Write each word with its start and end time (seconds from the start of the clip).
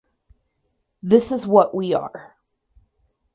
This 1.03 1.31
is 1.31 1.45
what 1.45 1.75
we 1.75 1.93
are! 1.93 2.35